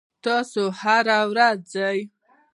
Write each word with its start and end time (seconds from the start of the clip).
تاسو 0.23 0.63
هره 0.81 1.19
ورځ 1.31 1.57
ځئ؟ 1.73 1.99